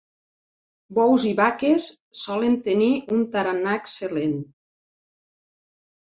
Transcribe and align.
Bous 0.99 1.25
i 1.31 1.33
vaques 1.39 1.89
solen 2.21 2.55
tenir 2.67 2.87
un 3.17 3.21
tarannà 3.35 3.75
excel·lent. 3.81 4.33